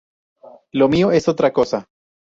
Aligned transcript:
Lo 0.71 0.89
mío 0.89 1.11
es 1.11 1.27
otra 1.27 1.53
cosa. 1.53 1.85